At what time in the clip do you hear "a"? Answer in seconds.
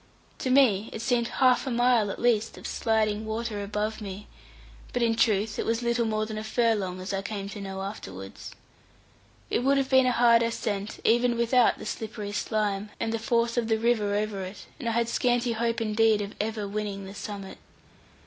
1.67-1.69, 6.39-6.43, 10.07-10.11